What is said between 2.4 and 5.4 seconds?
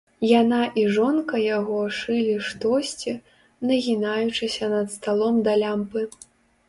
штосьці, нагінаючыся над сталом